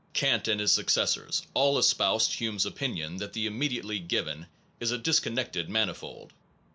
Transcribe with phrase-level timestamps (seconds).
[0.13, 4.47] Kant and his successors all espoused Hume s opinion that the immediately given
[4.79, 6.33] is a disconnected manifold.